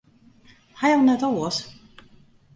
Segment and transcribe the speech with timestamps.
[0.79, 1.61] Ha jo neat oars?